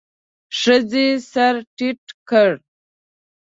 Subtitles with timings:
[0.59, 2.49] ښځې سر ټيت کړ.